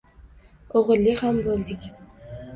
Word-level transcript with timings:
O`g`illi 0.81 1.13
ham 1.21 1.39
bo`ldik 1.51 1.87